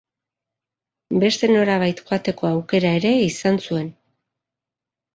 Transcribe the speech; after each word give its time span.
Beste 1.25 1.51
norabait 1.53 2.03
joateko 2.09 2.51
aukera 2.57 2.97
ere 3.03 3.15
izan 3.31 3.63
zuen. 3.69 3.97